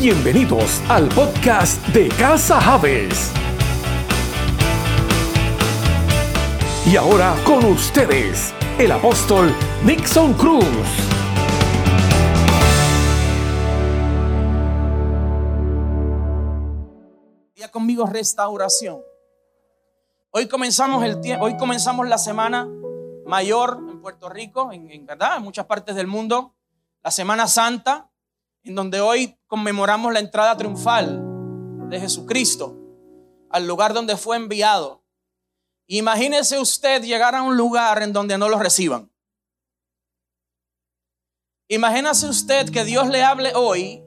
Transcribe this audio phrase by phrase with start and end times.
[0.00, 3.32] Bienvenidos al podcast de Casa Javes.
[6.84, 9.54] Y ahora con ustedes, el apóstol
[9.84, 10.64] Nixon Cruz.
[17.54, 19.00] Ya conmigo restauración.
[20.32, 22.68] Hoy comenzamos el hoy comenzamos la semana
[23.26, 26.52] mayor en Puerto Rico, en, en verdad, en muchas partes del mundo,
[27.00, 28.10] la Semana Santa,
[28.64, 31.22] en donde hoy conmemoramos la entrada triunfal
[31.90, 32.76] de Jesucristo
[33.50, 35.04] al lugar donde fue enviado.
[35.86, 39.12] Imagínese usted llegar a un lugar en donde no lo reciban.
[41.68, 44.02] Imagínese usted que Dios le hable hoy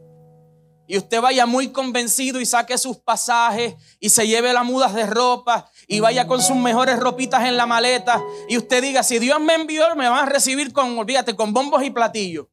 [0.88, 5.06] y usted vaya muy convencido y saque sus pasajes y se lleve las mudas de
[5.06, 9.40] ropa y vaya con sus mejores ropitas en la maleta y usted diga, si Dios
[9.40, 12.48] me envió, me van a recibir con, olvídate, con bombos y platillos.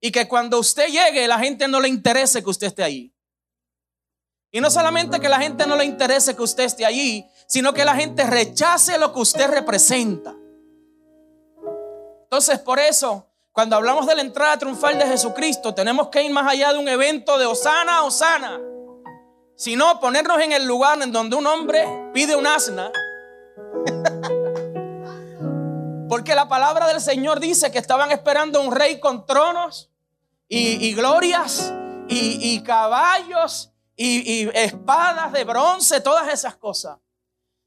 [0.00, 3.14] Y que cuando usted llegue, la gente no le interese que usted esté allí.
[4.52, 7.84] Y no solamente que la gente no le interese que usted esté allí, sino que
[7.84, 10.34] la gente rechace lo que usted representa.
[12.24, 16.50] Entonces, por eso, cuando hablamos de la entrada triunfal de Jesucristo, tenemos que ir más
[16.50, 18.60] allá de un evento de Osana, Osana,
[19.56, 22.90] sino ponernos en el lugar en donde un hombre pide un asna.
[26.10, 29.92] Porque la palabra del Señor dice que estaban esperando un rey con tronos
[30.48, 31.72] y, glorias
[32.08, 36.98] y, caballos y, espadas de bronce, todas esas cosas.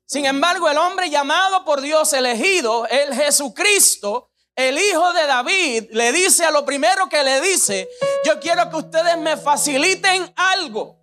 [0.05, 6.11] Sin embargo, el hombre llamado por Dios, elegido, el Jesucristo, el hijo de David, le
[6.11, 7.87] dice a lo primero que le dice,
[8.25, 10.99] yo quiero que ustedes me faciliten algo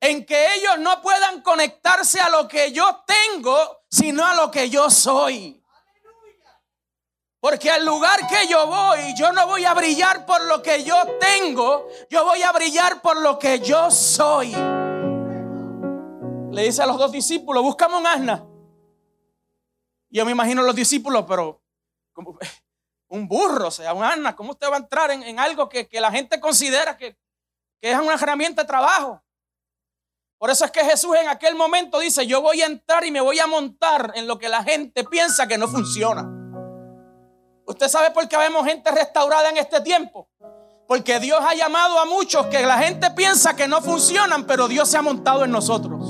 [0.00, 4.68] en que ellos no puedan conectarse a lo que yo tengo, sino a lo que
[4.68, 5.57] yo soy.
[7.40, 10.96] Porque al lugar que yo voy, yo no voy a brillar por lo que yo
[11.20, 14.52] tengo, yo voy a brillar por lo que yo soy.
[16.50, 18.44] Le dice a los dos discípulos, buscamos un asna.
[20.10, 21.62] Yo me imagino los discípulos, pero
[23.08, 24.34] un burro, o sea, un asna.
[24.34, 27.16] ¿Cómo usted va a entrar en, algo que, la gente considera que,
[27.80, 29.22] que es una herramienta de trabajo?
[30.38, 33.20] Por eso es que Jesús en aquel momento dice, yo voy a entrar y me
[33.20, 36.37] voy a montar en lo que la gente piensa que no funciona.
[37.68, 40.28] ¿Usted sabe por qué vemos gente restaurada en este tiempo?
[40.86, 44.88] Porque Dios ha llamado a muchos que la gente piensa que no funcionan, pero Dios
[44.88, 46.02] se ha montado en nosotros.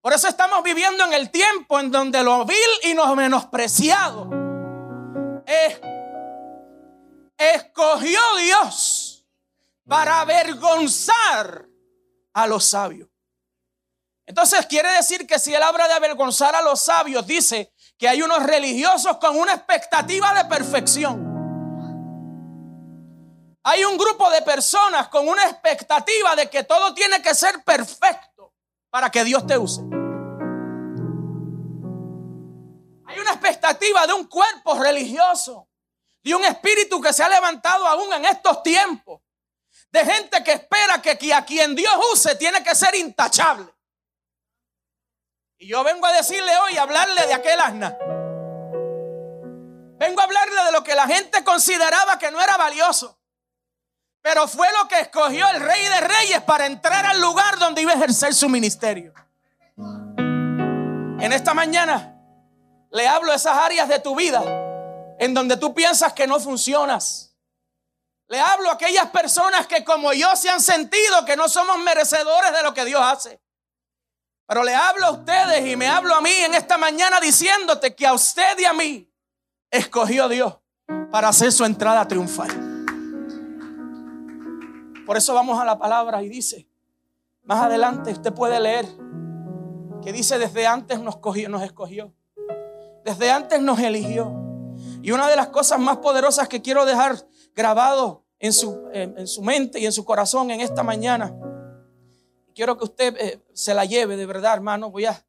[0.00, 4.28] Por eso estamos viviendo en el tiempo en donde lo vil y lo menospreciado
[7.38, 9.24] escogió Dios
[9.86, 11.66] para avergonzar
[12.32, 13.08] a los sabios.
[14.26, 18.22] Entonces quiere decir que si él habla de avergonzar a los sabios, dice que hay
[18.22, 21.24] unos religiosos con una expectativa de perfección.
[23.62, 28.52] Hay un grupo de personas con una expectativa de que todo tiene que ser perfecto
[28.90, 29.80] para que Dios te use.
[33.06, 35.68] Hay una expectativa de un cuerpo religioso,
[36.22, 39.20] de un espíritu que se ha levantado aún en estos tiempos,
[39.90, 43.75] de gente que espera que a quien Dios use tiene que ser intachable.
[45.58, 47.96] Y yo vengo a decirle hoy, a hablarle de aquel asna.
[49.98, 53.18] Vengo a hablarle de lo que la gente consideraba que no era valioso.
[54.20, 57.92] Pero fue lo que escogió el rey de reyes para entrar al lugar donde iba
[57.92, 59.14] a ejercer su ministerio.
[59.78, 62.20] En esta mañana
[62.90, 64.42] le hablo de esas áreas de tu vida
[65.18, 67.34] en donde tú piensas que no funcionas.
[68.28, 72.52] Le hablo a aquellas personas que como yo se han sentido que no somos merecedores
[72.52, 73.40] de lo que Dios hace.
[74.46, 78.06] Pero le hablo a ustedes y me hablo a mí en esta mañana diciéndote que
[78.06, 79.10] a usted y a mí
[79.70, 80.56] escogió Dios
[81.10, 82.48] para hacer su entrada triunfal.
[85.04, 86.68] Por eso vamos a la palabra y dice,
[87.42, 88.86] más adelante usted puede leer
[90.02, 91.18] que dice desde antes nos,
[91.48, 92.14] nos escogió,
[93.04, 94.32] desde antes nos eligió.
[95.02, 97.16] Y una de las cosas más poderosas que quiero dejar
[97.54, 101.34] grabado en su, en su mente y en su corazón en esta mañana
[102.56, 104.90] quiero que usted eh, se la lleve de verdad, hermano.
[104.90, 105.24] Voy a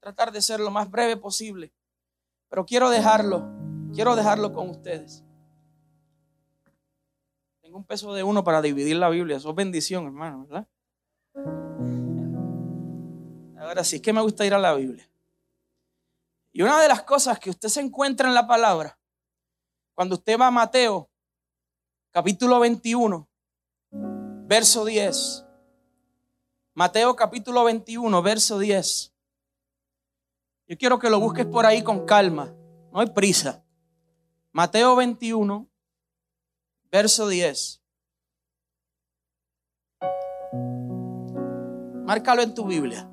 [0.00, 1.72] tratar de ser lo más breve posible.
[2.48, 3.48] Pero quiero dejarlo,
[3.94, 5.22] quiero dejarlo con ustedes.
[7.60, 9.36] Tengo un peso de uno para dividir la Biblia.
[9.36, 10.66] Eso es bendición, hermano, ¿verdad?
[13.58, 15.08] Ahora sí, es que me gusta ir a la Biblia.
[16.50, 18.98] Y una de las cosas que usted se encuentra en la palabra,
[19.94, 21.08] cuando usted va a Mateo,
[22.10, 23.28] capítulo 21,
[24.48, 25.46] verso 10,
[26.74, 29.12] Mateo capítulo 21, verso 10.
[30.68, 32.54] Yo quiero que lo busques por ahí con calma,
[32.92, 33.64] no hay prisa.
[34.52, 35.68] Mateo 21,
[36.92, 37.82] verso 10.
[42.04, 43.10] Márcalo en tu Biblia.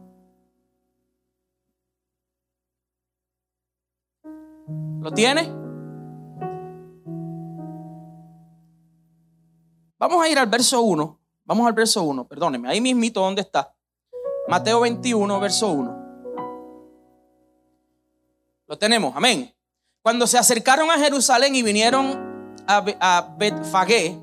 [5.02, 5.52] ¿Lo tiene?
[9.98, 11.17] Vamos a ir al verso 1.
[11.48, 12.70] Vamos al verso 1, perdóneme.
[12.70, 13.74] Ahí mismito, ¿dónde está?
[14.50, 16.08] Mateo 21, verso 1.
[18.68, 19.56] Lo tenemos, amén.
[20.02, 24.20] Cuando se acercaron a Jerusalén y vinieron a, a Betfagé,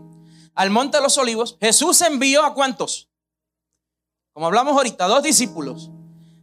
[0.55, 3.09] al monte de los olivos, Jesús envió a cuántos?
[4.35, 5.91] Como hablamos ahorita, dos discípulos,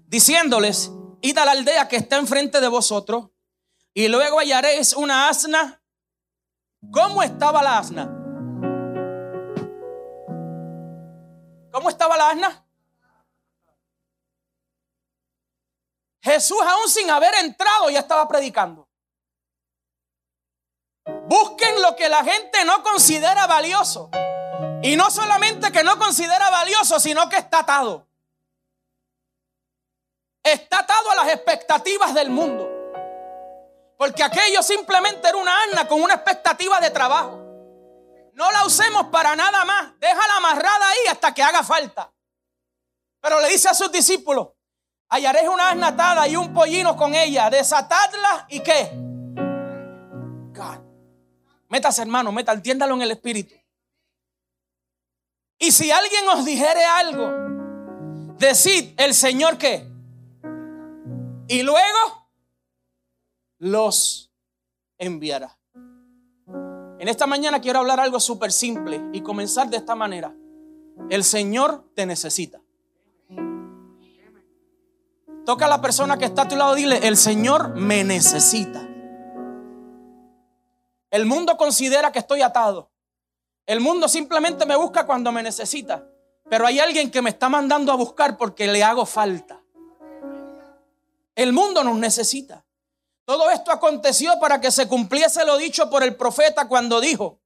[0.08, 0.92] diciéndoles,
[1.22, 3.30] id a la aldea que está enfrente de vosotros,
[3.94, 5.84] y luego hallaréis una asna.
[6.92, 8.21] ¿Cómo estaba la asna?
[11.72, 12.66] ¿Cómo estaba la asna?
[16.22, 18.88] Jesús aún sin haber entrado ya estaba predicando.
[21.28, 24.10] Busquen lo que la gente no considera valioso.
[24.84, 28.08] Y no solamente que no considera valioso, sino que está atado.
[30.44, 32.70] Está atado a las expectativas del mundo.
[33.98, 37.41] Porque aquello simplemente era una asna con una expectativa de trabajo.
[38.34, 40.00] No la usemos para nada más.
[40.00, 42.12] Déjala amarrada ahí hasta que haga falta.
[43.20, 44.50] Pero le dice a sus discípulos,
[45.10, 48.92] hallaréis una asna atada y un pollino con ella, desatadla y qué.
[51.72, 53.56] Métase hermano, meta, entiéndalo en el espíritu.
[55.58, 57.32] Y si alguien os dijere algo,
[58.38, 59.90] decid el Señor qué.
[61.48, 62.30] Y luego
[63.60, 64.34] los
[64.98, 65.61] enviará.
[67.02, 70.36] En esta mañana quiero hablar algo súper simple y comenzar de esta manera.
[71.10, 72.62] El Señor te necesita.
[75.44, 78.88] Toca a la persona que está a tu lado, dile, el Señor me necesita.
[81.10, 82.92] El mundo considera que estoy atado.
[83.66, 86.08] El mundo simplemente me busca cuando me necesita.
[86.52, 89.60] Pero hay alguien que me está mandando a buscar porque le hago falta.
[91.34, 92.64] El mundo nos necesita.
[93.32, 97.40] Todo esto aconteció para que se cumpliese lo dicho por el profeta cuando dijo,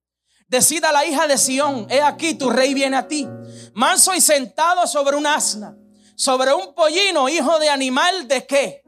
[0.47, 3.27] decida la hija de Sión, he aquí tu rey viene a ti,
[3.75, 5.77] manso y sentado sobre un asna,
[6.15, 8.83] sobre un pollino, hijo de animal de qué?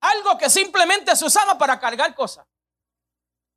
[0.00, 2.44] Algo que simplemente se usaba para cargar cosas.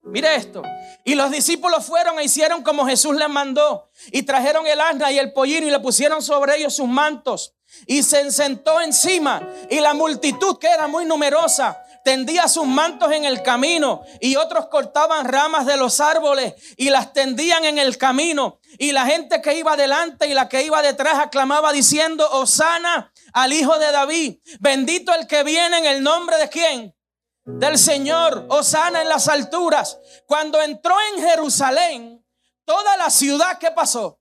[0.03, 0.61] Mire esto.
[1.03, 3.91] Y los discípulos fueron e hicieron como Jesús les mandó.
[4.13, 7.55] Y trajeron el asna y el pollino y le pusieron sobre ellos sus mantos.
[7.85, 9.45] Y se sentó encima.
[9.69, 14.67] Y la multitud, que era muy numerosa, tendía sus mantos en el camino y otros
[14.67, 18.61] cortaban ramas de los árboles y las tendían en el camino.
[18.79, 23.51] Y la gente que iba delante y la que iba detrás aclamaba diciendo, Osana al
[23.51, 26.95] hijo de David, bendito el que viene en el nombre de quién?
[27.43, 29.99] Del Señor, Osana en las alturas.
[30.25, 32.25] Cuando entró en Jerusalén,
[32.63, 34.17] toda la ciudad, ¿qué pasó?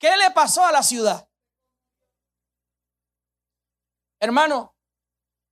[0.00, 1.28] ¿Qué le pasó a la ciudad?
[4.18, 4.75] Hermano,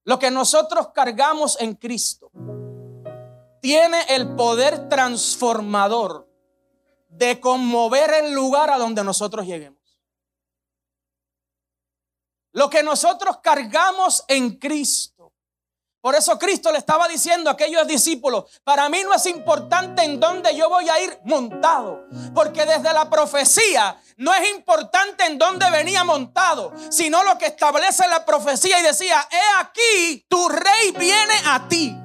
[0.05, 2.31] lo que nosotros cargamos en Cristo
[3.61, 6.31] tiene el poder transformador
[7.09, 9.81] de conmover el lugar a donde nosotros lleguemos.
[12.53, 15.14] Lo que nosotros cargamos en Cristo
[16.05, 20.21] por eso Cristo le estaba diciendo a aquellos discípulos, para mí no es importante en
[20.21, 25.71] dónde yo voy a ir montado, porque desde la profecía no es importante en dónde
[25.71, 31.35] venía montado, sino lo que establece la profecía y decía, he aquí, tu rey viene
[31.47, 31.97] a ti.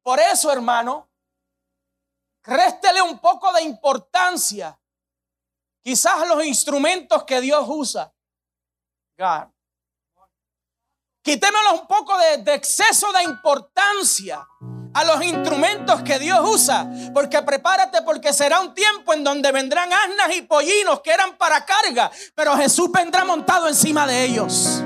[0.00, 1.10] Por eso, hermano,
[2.44, 4.78] réstele un poco de importancia,
[5.82, 8.14] quizás los instrumentos que Dios usa.
[9.18, 9.53] God.
[11.24, 14.46] Quitémosle un poco de, exceso de importancia
[14.92, 16.86] a los instrumentos que Dios usa.
[17.14, 21.64] Porque prepárate porque será un tiempo en donde vendrán asnas y pollinos que eran para
[21.64, 22.10] carga.
[22.34, 24.82] Pero Jesús vendrá montado encima de ellos.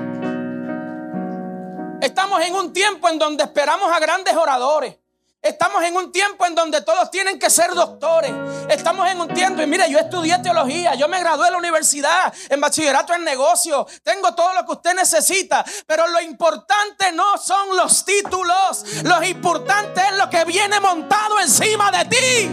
[2.01, 4.97] Estamos en un tiempo en donde esperamos a grandes oradores.
[5.41, 8.33] Estamos en un tiempo en donde todos tienen que ser doctores.
[8.69, 12.35] Estamos en un tiempo, y mire, yo estudié teología, yo me gradué en la universidad,
[12.49, 17.77] en bachillerato en negocio, tengo todo lo que usted necesita, pero lo importante no son
[17.77, 22.51] los títulos, lo importante es lo que viene montado encima de ti.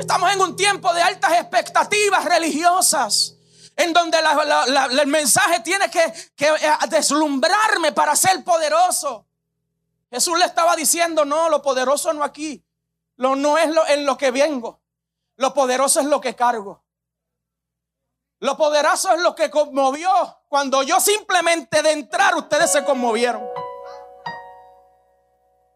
[0.00, 3.34] Estamos en un tiempo de altas expectativas religiosas
[3.76, 4.18] en donde
[5.02, 9.26] el mensaje tiene que, que eh, deslumbrarme para ser poderoso.
[10.10, 12.64] Jesús le estaba diciendo, no, lo poderoso no aquí.
[13.16, 14.80] Lo no es lo, en lo que vengo.
[15.36, 16.84] Lo poderoso es lo que cargo.
[18.40, 20.10] Lo poderoso es lo que conmovió.
[20.48, 23.42] Cuando yo simplemente de entrar, ustedes se conmovieron.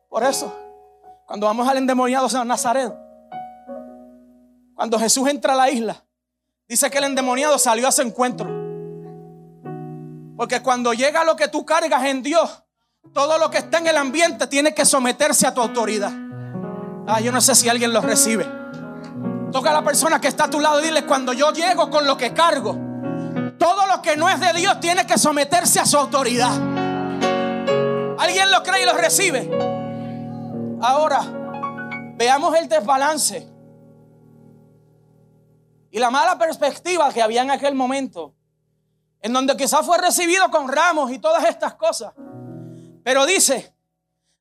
[0.09, 0.55] Por eso,
[1.27, 2.93] cuando vamos al endemoniado San Nazaret,
[4.75, 6.05] cuando Jesús entra a la isla,
[6.69, 8.49] dice que el endemoniado salió a su encuentro.
[10.37, 12.63] Porque cuando llega lo que tú cargas en Dios,
[13.13, 16.13] todo lo que está en el ambiente tiene que someterse a tu autoridad.
[17.07, 18.47] Ah, yo no sé si alguien lo recibe.
[19.51, 22.07] Toca a la persona que está a tu lado y dile, cuando yo llego con
[22.07, 22.77] lo que cargo,
[23.59, 26.53] todo lo que no es de Dios tiene que someterse a su autoridad.
[28.19, 29.51] ¿Alguien lo cree y lo recibe?
[30.83, 31.23] Ahora,
[32.17, 33.49] veamos el desbalance
[35.91, 38.35] y la mala perspectiva que había en aquel momento,
[39.21, 42.13] en donde quizás fue recibido con ramos y todas estas cosas.
[43.09, 43.75] Pero dice,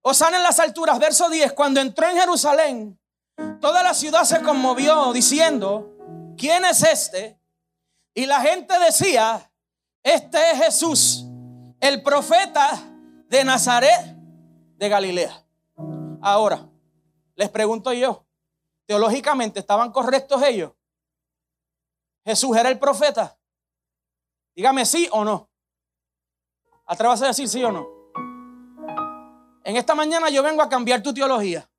[0.02, 3.00] Osana en las alturas, verso 10, cuando entró en Jerusalén,
[3.62, 7.40] toda la ciudad se conmovió diciendo, ¿quién es este?
[8.14, 9.50] Y la gente decía,
[10.04, 11.24] este es Jesús,
[11.80, 12.78] el profeta
[13.30, 14.18] de Nazaret
[14.76, 15.46] de Galilea.
[16.22, 16.68] Ahora,
[17.36, 18.26] les pregunto yo,
[18.86, 20.74] teológicamente, ¿estaban correctos ellos?
[22.26, 23.40] Jesús era el profeta.
[24.54, 25.50] Dígame sí o no.
[26.86, 27.97] Atrévase a decir sí o no.
[29.68, 31.70] En esta mañana yo vengo a cambiar tu teología.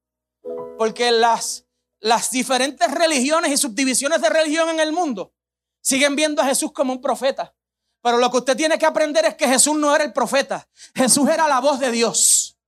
[0.77, 1.65] Porque las,
[2.01, 5.33] las diferentes religiones y subdivisiones de religión en el mundo
[5.81, 7.55] siguen viendo a Jesús como un profeta.
[8.03, 10.69] Pero lo que usted tiene que aprender es que Jesús no era el profeta.
[10.95, 12.59] Jesús era la voz de Dios.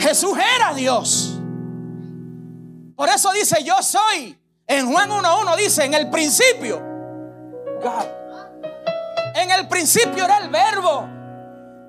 [0.00, 1.38] Jesús era Dios.
[2.96, 6.82] Por eso dice, yo soy en Juan 1.1 dice, en el principio,
[9.36, 11.17] en el principio era el verbo.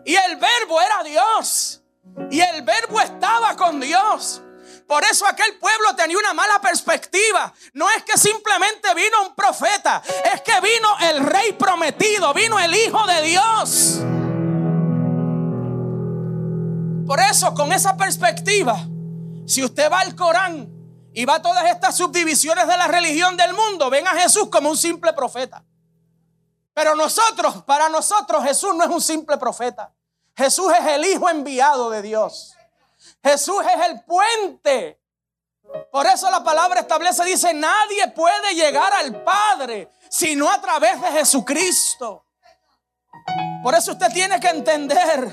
[0.10, 1.84] Y el verbo era Dios.
[2.32, 4.42] Y el verbo estaba con Dios.
[4.88, 7.54] Por eso aquel pueblo tenía una mala perspectiva.
[7.74, 10.02] No es que simplemente vino un profeta,
[10.34, 14.00] es que vino el rey prometido, vino el Hijo de Dios.
[17.06, 18.80] Por eso, con esa perspectiva,
[19.46, 20.74] si usted va al Corán,
[21.14, 24.72] y va a todas estas subdivisiones de la religión del mundo, ven a Jesús como
[24.72, 25.64] un simple profeta.
[26.74, 29.94] Pero nosotros, para nosotros, Jesús no es un simple profeta.
[30.40, 32.56] Jesús es el Hijo enviado de Dios.
[33.22, 34.98] Jesús es el puente.
[35.92, 41.08] Por eso la palabra establece, dice, nadie puede llegar al Padre sino a través de
[41.10, 42.26] Jesucristo.
[43.62, 45.30] Por eso usted tiene que entender.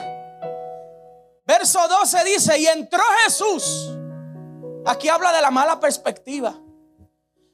[1.47, 3.93] Verso 12 dice, y entró Jesús
[4.87, 6.55] Aquí habla de la mala perspectiva.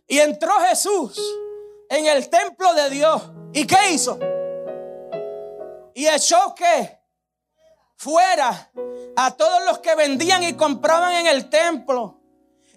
[0.06, 1.18] Y entró Jesús
[1.88, 3.22] en el templo de Dios.
[3.54, 4.18] ¿Y qué hizo?
[5.94, 7.01] Y echó que
[8.02, 8.72] fuera
[9.16, 12.20] a todos los que vendían y compraban en el templo.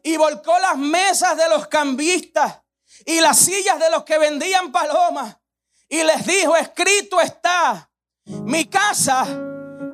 [0.03, 2.61] Y volcó las mesas de los cambistas
[3.07, 5.35] y las sillas de los que vendían palomas.
[5.89, 7.89] Y les dijo, escrito está,
[8.25, 9.25] mi casa,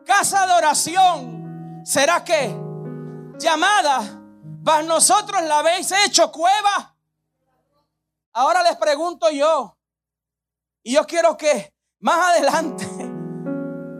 [0.05, 2.53] casa de oración, será que
[3.37, 4.21] llamada
[4.65, 6.93] para nosotros la habéis hecho cueva.
[8.33, 9.77] Ahora les pregunto yo,
[10.83, 12.85] y yo quiero que más adelante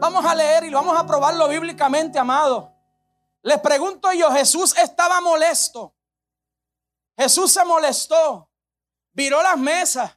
[0.02, 2.74] vamos a leer y vamos a probarlo bíblicamente, amado.
[3.42, 5.94] Les pregunto yo, Jesús estaba molesto.
[7.16, 8.50] Jesús se molestó,
[9.12, 10.10] viró las mesas,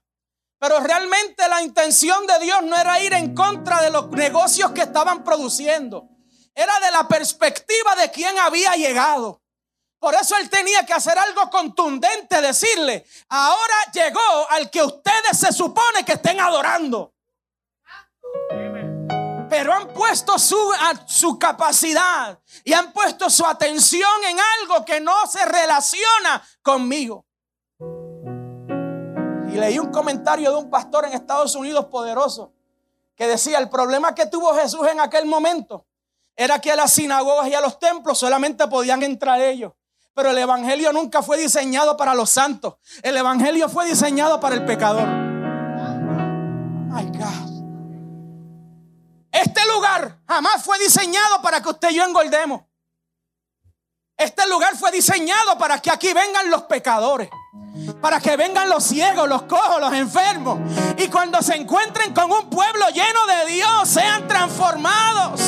[0.57, 4.81] pero realmente la intención de Dios no era ir en contra de los negocios que
[4.81, 6.09] estaban produciendo.
[6.55, 9.43] Era de la perspectiva de quien había llegado.
[9.99, 15.51] Por eso él tenía que hacer algo contundente, decirle, ahora llegó al que ustedes se
[15.51, 17.14] supone que estén adorando.
[19.57, 20.57] Pero han puesto su,
[21.05, 27.25] su capacidad y han puesto su atención en algo que no se relaciona conmigo.
[27.79, 32.51] Y leí un comentario de un pastor en Estados Unidos poderoso
[33.15, 35.85] que decía, el problema que tuvo Jesús en aquel momento
[36.35, 39.71] era que a las sinagogas y a los templos solamente podían entrar ellos.
[40.13, 42.75] Pero el Evangelio nunca fue diseñado para los santos.
[43.01, 45.07] El Evangelio fue diseñado para el pecador.
[46.89, 47.44] My God.
[49.35, 52.61] Este lugar jamás fue diseñado para que usted y yo engordemos.
[54.15, 57.29] Este lugar fue diseñado para que aquí vengan los pecadores.
[58.01, 60.59] Para que vengan los ciegos, los cojos, los enfermos.
[60.97, 65.41] Y cuando se encuentren con un pueblo lleno de Dios, sean transformados.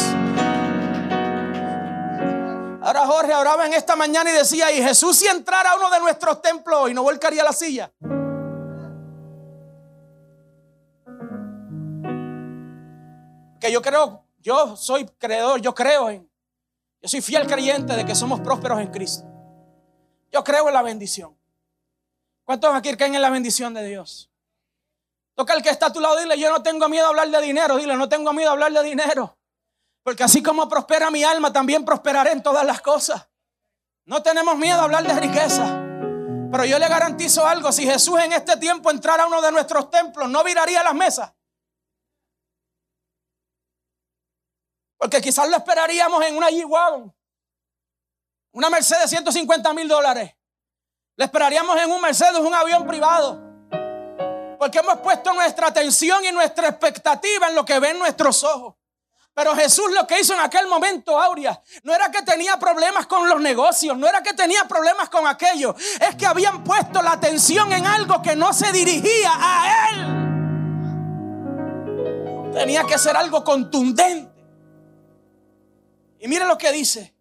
[2.81, 6.01] Ahora Jorge oraba en esta mañana y decía, y Jesús si entrara a uno de
[6.01, 7.89] nuestros templos y no volcaría la silla.
[13.69, 16.29] Yo creo, yo soy creedor, yo creo en,
[17.01, 19.25] yo soy fiel creyente de que somos prósperos en Cristo.
[20.31, 21.37] Yo creo en la bendición.
[22.43, 24.29] ¿Cuántos aquí creen en la bendición de Dios?
[25.35, 27.41] Toca el que está a tu lado, dile, yo no tengo miedo a hablar de
[27.41, 29.37] dinero, dile, no tengo miedo a hablar de dinero.
[30.01, 33.27] Porque así como prospera mi alma, también prosperaré en todas las cosas.
[34.05, 35.83] No tenemos miedo a hablar de riqueza.
[36.49, 39.91] Pero yo le garantizo algo, si Jesús en este tiempo entrara a uno de nuestros
[39.91, 41.33] templos, no viraría las mesas.
[44.97, 47.15] Porque quizás lo esperaríamos en una G-Wagon,
[48.53, 50.33] una Mercedes 150 mil dólares.
[51.15, 53.41] Le esperaríamos en un Mercedes, un avión privado.
[54.57, 58.75] Porque hemos puesto nuestra atención y nuestra expectativa en lo que ven nuestros ojos.
[59.35, 63.29] Pero Jesús lo que hizo en aquel momento, Aurea, no era que tenía problemas con
[63.29, 67.71] los negocios, no era que tenía problemas con aquello, es que habían puesto la atención
[67.71, 70.17] en algo que no se dirigía a Él.
[72.51, 74.36] Tenía que ser algo contundente.
[76.19, 77.13] Y mire lo que dice.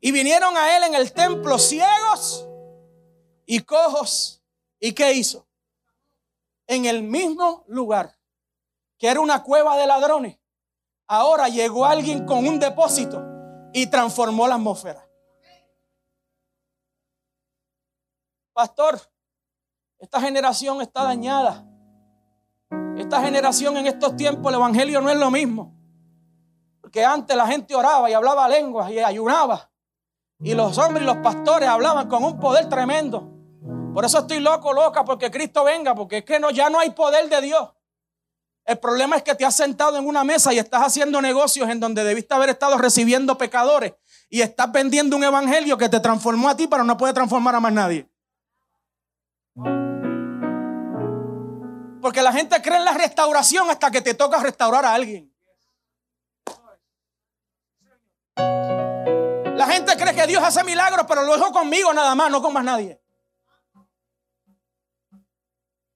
[0.00, 2.46] Y vinieron a Él en el templo ciegos
[3.44, 4.42] y cojos.
[4.78, 5.46] ¿Y qué hizo?
[6.66, 8.18] En el mismo lugar,
[8.98, 10.38] que era una cueva de ladrones
[11.08, 13.22] Ahora llegó alguien con un depósito
[13.72, 15.06] y transformó la atmósfera.
[18.52, 19.00] Pastor,
[19.98, 21.64] esta generación está dañada.
[22.96, 25.75] Esta generación en estos tiempos, el Evangelio no es lo mismo.
[26.96, 29.70] Porque antes la gente oraba y hablaba lenguas y ayunaba.
[30.40, 33.30] Y los hombres y los pastores hablaban con un poder tremendo.
[33.92, 36.92] Por eso estoy loco, loca, porque Cristo venga, porque es que no, ya no hay
[36.92, 37.68] poder de Dios.
[38.64, 41.80] El problema es que te has sentado en una mesa y estás haciendo negocios en
[41.80, 43.92] donde debiste haber estado recibiendo pecadores
[44.30, 47.60] y estás vendiendo un evangelio que te transformó a ti, pero no puede transformar a
[47.60, 48.08] más nadie.
[52.00, 55.35] Porque la gente cree en la restauración hasta que te toca restaurar a alguien.
[59.66, 62.52] La gente cree que Dios hace milagros, pero lo dejo conmigo nada más, no con
[62.52, 63.00] más nadie.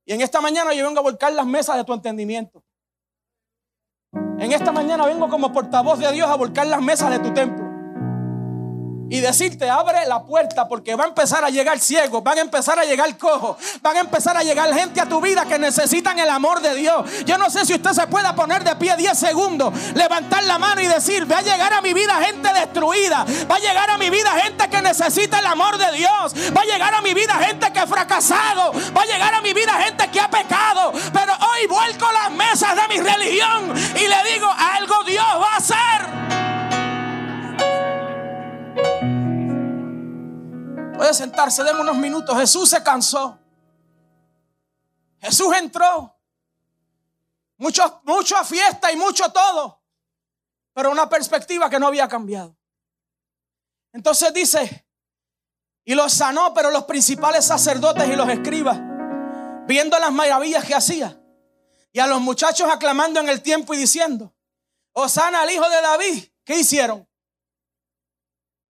[0.04, 2.64] Y en esta mañana yo vengo a volcar las mesas de tu entendimiento.
[4.12, 7.69] En esta mañana vengo como portavoz de Dios a volcar las mesas de tu templo
[9.10, 12.78] y decirte, abre la puerta porque va a empezar a llegar ciegos, van a empezar
[12.78, 16.30] a llegar cojos, van a empezar a llegar gente a tu vida que necesitan el
[16.30, 17.04] amor de Dios.
[17.26, 20.80] Yo no sé si usted se pueda poner de pie 10 segundos, levantar la mano
[20.80, 24.10] y decir, va a llegar a mi vida gente destruida, va a llegar a mi
[24.10, 27.72] vida gente que necesita el amor de Dios, va a llegar a mi vida gente
[27.72, 31.66] que ha fracasado, va a llegar a mi vida gente que ha pecado, pero hoy
[31.66, 36.39] vuelco las mesas de mi religión y le digo, algo Dios va a hacer.
[41.00, 42.36] Puede sentarse, demos unos minutos.
[42.36, 43.38] Jesús se cansó.
[45.18, 46.14] Jesús entró.
[47.56, 48.02] Mucho,
[48.44, 49.80] fiesta y mucho todo.
[50.74, 52.54] Pero una perspectiva que no había cambiado.
[53.94, 54.86] Entonces dice,
[55.86, 58.78] y los sanó, pero los principales sacerdotes y los escribas,
[59.66, 61.18] viendo las maravillas que hacía,
[61.92, 64.34] y a los muchachos aclamando en el tiempo y diciendo,
[64.92, 67.08] Osana al hijo de David, ¿qué hicieron?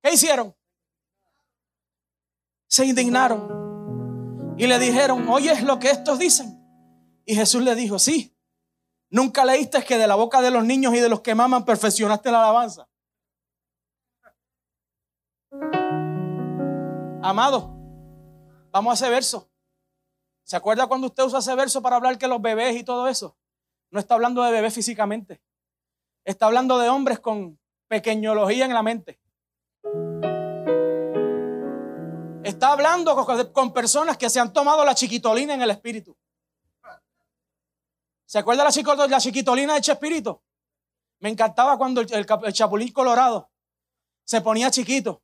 [0.01, 0.55] ¿Qué hicieron?
[2.71, 6.57] Se indignaron y le dijeron, ¿oyes lo que estos dicen?
[7.27, 8.37] Y Jesús le dijo, sí,
[9.11, 12.31] nunca leíste que de la boca de los niños y de los que maman perfeccionaste
[12.31, 12.89] la alabanza.
[17.23, 17.77] Amado,
[18.71, 19.51] vamos a ese verso.
[20.45, 23.37] ¿Se acuerda cuando usted usa ese verso para hablar que los bebés y todo eso?
[23.91, 25.43] No está hablando de bebés físicamente.
[26.25, 29.21] Está hablando de hombres con pequeñología en la mente.
[32.51, 33.15] Está hablando
[33.53, 36.17] con personas que se han tomado la chiquitolina en el espíritu.
[38.27, 38.71] ¿Se acuerda la,
[39.21, 40.43] chiquitolina de Chespirito?
[41.21, 43.51] Me encantaba cuando el, chapulín colorado
[44.25, 45.23] se ponía chiquito.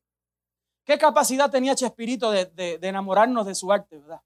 [0.84, 4.22] ¿Qué capacidad tenía Chespirito de, enamorarnos de su arte, verdad?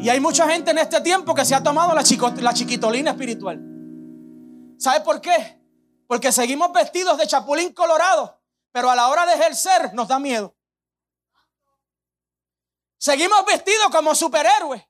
[0.00, 2.02] Y hay mucha gente en este tiempo que se ha tomado la,
[2.42, 3.58] la chiquitolina espiritual.
[4.78, 5.62] ¿Sabe por qué?
[6.06, 8.41] Porque seguimos vestidos de chapulín colorado
[8.72, 10.56] pero a la hora de ejercer nos da miedo.
[12.98, 14.82] Seguimos vestidos como superhéroes.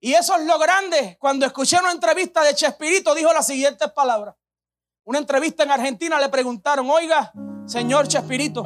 [0.00, 1.16] Y eso es lo grande.
[1.18, 4.36] Cuando escuché una entrevista de Chespirito, dijo las siguientes palabras.
[5.04, 7.32] Una entrevista en Argentina le preguntaron, oiga,
[7.66, 8.62] señor Chespirito,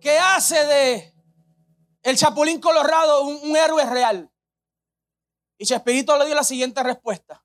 [0.00, 1.14] ¿qué hace de
[2.02, 4.32] el Chapulín Colorado un, un héroe real?
[5.58, 7.44] Y Chespirito le dio la siguiente respuesta.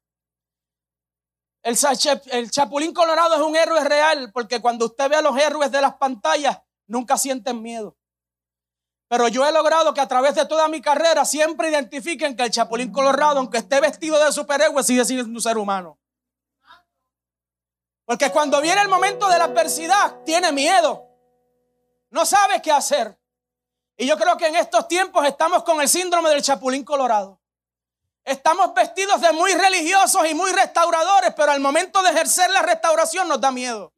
[1.64, 5.80] El, Chapulín Colorado es un héroe real porque cuando usted ve a los héroes de
[5.80, 7.98] las pantallas, nunca sienten miedo.
[9.08, 12.52] Pero yo he logrado que a través de toda mi carrera siempre identifiquen que el
[12.52, 15.98] Chapulín Colorado, aunque esté vestido de superhéroe, sigue siendo un ser humano.
[18.06, 21.08] Porque cuando viene el momento de la adversidad, tiene miedo.
[22.10, 23.18] No sabe qué hacer.
[23.96, 27.40] Y yo creo que en estos tiempos estamos con el síndrome del Chapulín Colorado.
[28.26, 33.28] Estamos vestidos de muy religiosos y muy restauradores, pero al momento de ejercer la restauración
[33.28, 33.94] nos da miedo.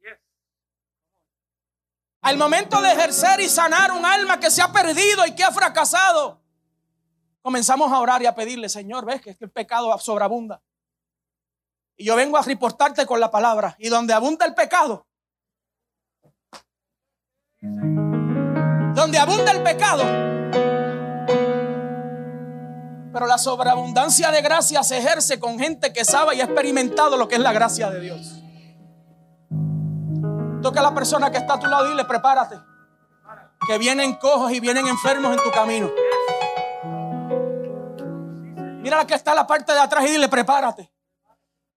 [2.22, 5.52] Al momento de ejercer y sanar un alma que se ha perdido y que ha
[5.52, 6.42] fracasado,
[7.40, 10.60] comenzamos a orar y a pedirle, Señor, ves que el pecado sobreabunda.
[11.96, 13.76] Y yo vengo a reportarte con la palabra.
[13.78, 15.06] Y donde abunda el pecado,
[17.60, 20.35] donde abunda el pecado,
[23.16, 27.26] pero la sobreabundancia de gracia se ejerce con gente que sabe y ha experimentado lo
[27.26, 28.42] que es la gracia de Dios.
[30.60, 32.60] Toca a la persona que está a tu lado y dile, prepárate.
[33.66, 35.90] Que vienen cojos y vienen enfermos en tu camino.
[38.82, 40.92] Mira la que está en la parte de atrás y dile, prepárate.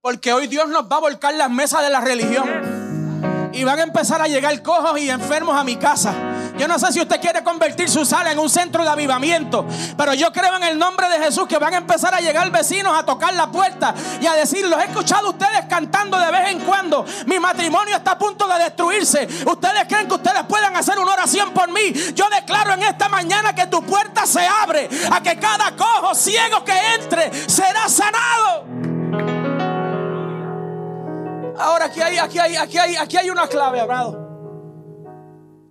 [0.02, 3.50] Porque hoy Dios nos va a volcar las mesas de la religión.
[3.54, 6.14] Y van a empezar a llegar cojos y enfermos a mi casa.
[6.60, 10.14] Yo no sé si usted quiere convertir su sala en un centro de avivamiento, pero
[10.14, 13.06] yo creo en el nombre de Jesús que van a empezar a llegar vecinos a
[13.06, 17.06] tocar la puerta y a decir, los he escuchado ustedes cantando de vez en cuando,
[17.28, 19.26] mi matrimonio está a punto de destruirse.
[19.46, 21.94] ¿Ustedes creen que ustedes puedan hacer una oración por mí?
[22.14, 26.66] Yo declaro en esta mañana que tu puerta se abre, a que cada cojo ciego
[26.66, 28.66] que entre será sanado.
[31.58, 34.29] Ahora aquí hay, aquí hay, aquí hay, aquí hay una clave, amado.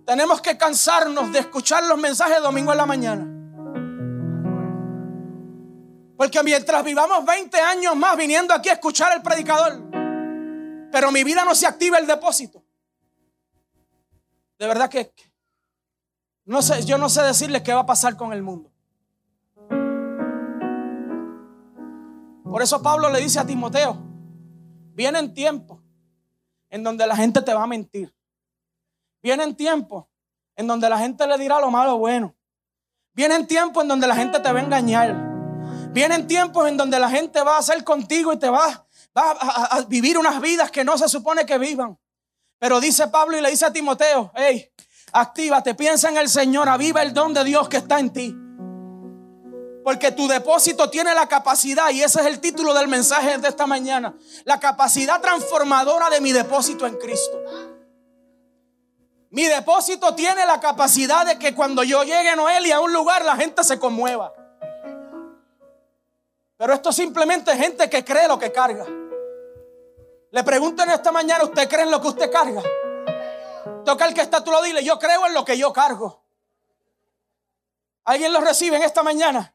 [0.09, 3.27] Tenemos que cansarnos de escuchar los mensajes domingo en la mañana.
[6.17, 9.79] Porque mientras vivamos 20 años más viniendo aquí a escuchar al predicador,
[10.91, 12.63] pero mi vida no se activa el depósito.
[14.57, 15.13] De verdad que
[16.43, 18.71] no sé, yo no sé decirles qué va a pasar con el mundo.
[22.45, 23.95] Por eso Pablo le dice a Timoteo,
[24.95, 25.79] vienen tiempos
[26.71, 28.11] en donde la gente te va a mentir.
[29.21, 30.05] Vienen tiempos
[30.55, 32.35] en donde la gente le dirá lo malo bueno.
[33.13, 35.15] Vienen tiempos en donde la gente te va a engañar.
[35.91, 40.17] Vienen tiempos en donde la gente va a hacer contigo y te va, a, vivir
[40.17, 41.97] unas vidas que no se supone que vivan.
[42.59, 44.71] Pero dice Pablo y le dice a Timoteo, hey,
[45.11, 48.35] actívate, piensa en el Señor, aviva el don de Dios que está en ti.
[49.83, 53.65] Porque tu depósito tiene la capacidad, y ese es el título del mensaje de esta
[53.65, 57.41] mañana, la capacidad transformadora de mi depósito en Cristo.
[59.31, 63.23] Mi depósito tiene la capacidad de que cuando yo llegue a Noelia a un lugar
[63.23, 64.33] la gente se conmueva.
[66.57, 68.85] Pero esto simplemente es gente que cree lo que carga.
[70.31, 72.61] Le pregunto en esta mañana, ¿usted cree en lo que usted carga?
[73.85, 76.23] Toca el que está tú lo dile, yo creo en lo que yo cargo.
[78.05, 79.53] ¿Alguien lo recibe en esta mañana?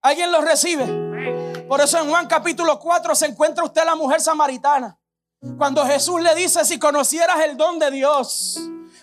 [0.00, 1.64] ¿Alguien lo recibe?
[1.68, 4.98] Por eso en Juan capítulo 4 se encuentra usted la mujer samaritana.
[5.58, 8.58] Cuando Jesús le dice, si conocieras el don de Dios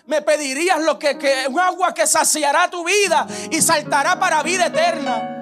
[0.06, 4.66] me pedirías lo que, que un agua que saciará tu vida y saltará para vida
[4.66, 5.36] eterna.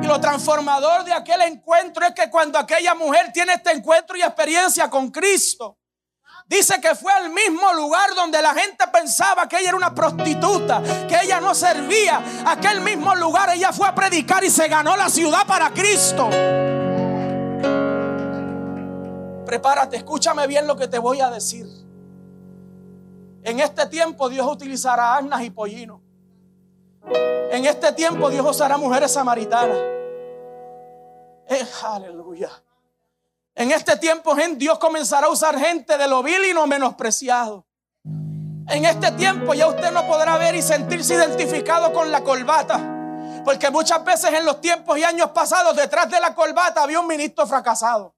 [0.00, 4.22] Y lo transformador de aquel encuentro es que cuando aquella mujer tiene este encuentro y
[4.22, 5.78] experiencia con Cristo,
[6.46, 10.82] dice que fue al mismo lugar donde la gente pensaba que ella era una prostituta,
[11.08, 12.22] que ella no servía.
[12.46, 16.30] Aquel mismo lugar ella fue a predicar y se ganó la ciudad para Cristo.
[19.44, 21.87] Prepárate, escúchame bien lo que te voy a decir.
[23.42, 26.00] En este tiempo Dios utilizará asnas y pollinos.
[27.50, 29.78] En este tiempo Dios usará mujeres samaritanas.
[31.48, 32.50] Eh, aleluya.
[33.54, 37.66] En este tiempo Dios comenzará a usar gente de lo vil y no menospreciado.
[38.68, 42.96] En este tiempo ya usted no podrá ver y sentirse identificado con la corbata.
[43.44, 47.06] Porque muchas veces en los tiempos y años pasados detrás de la corbata había un
[47.06, 48.14] ministro fracasado.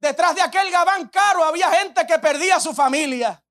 [0.00, 3.42] Detrás de aquel gabán caro había gente que perdía su familia.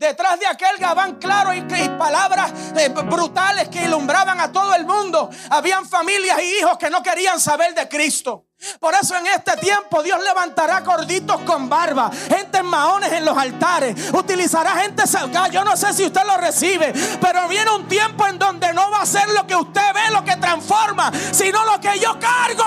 [0.00, 1.60] Detrás de aquel gabán claro y,
[1.98, 7.02] palabras eh, brutales que ilumbraban a todo el mundo, habían familias y hijos que no
[7.02, 8.46] querían saber de Cristo.
[8.80, 13.36] Por eso en este tiempo Dios levantará gorditos con barba, gente en maones en los
[13.36, 15.48] altares, utilizará gente salgada.
[15.48, 19.02] Yo no sé si usted lo recibe, pero viene un tiempo en donde no va
[19.02, 22.64] a ser lo que usted ve lo que transforma, sino lo que yo cargo.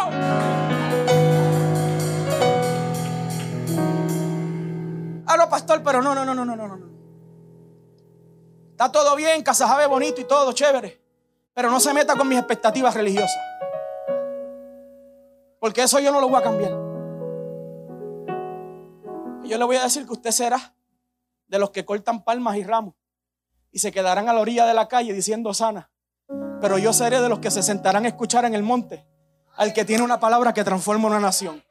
[5.26, 6.93] Ah, no, pastor, pero no, no, no, no, no, no.
[8.74, 11.00] Está todo bien, Casajave bonito y todo, chévere.
[11.54, 13.38] Pero no se meta con mis expectativas religiosas.
[15.60, 16.72] Porque eso yo no lo voy a cambiar.
[19.44, 20.74] Yo le voy a decir que usted será
[21.46, 22.96] de los que cortan palmas y ramos
[23.72, 25.92] y se quedarán a la orilla de la calle diciendo sana.
[26.60, 29.06] Pero yo seré de los que se sentarán a escuchar en el monte
[29.56, 31.64] al que tiene una palabra que transforma una nación.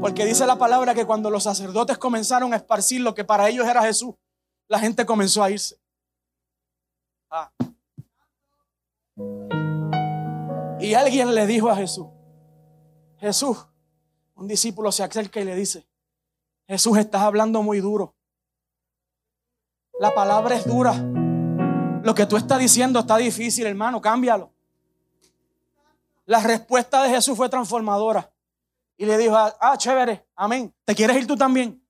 [0.00, 3.68] Porque dice la palabra que cuando los sacerdotes comenzaron a esparcir lo que para ellos
[3.68, 4.14] era Jesús,
[4.72, 5.78] la gente comenzó a irse.
[7.28, 7.52] Ah.
[10.80, 12.06] Y alguien le dijo a Jesús,
[13.18, 13.66] Jesús,
[14.34, 15.86] un discípulo se acerca y le dice,
[16.66, 18.16] Jesús, estás hablando muy duro.
[20.00, 20.94] La palabra es dura.
[22.02, 24.54] Lo que tú estás diciendo está difícil, hermano, cámbialo.
[26.24, 28.32] La respuesta de Jesús fue transformadora.
[28.96, 30.74] Y le dijo, ah, chévere, amén.
[30.86, 31.81] ¿Te quieres ir tú también?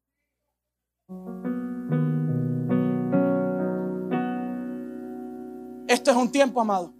[5.93, 6.95] Esto es un tiempo, amado.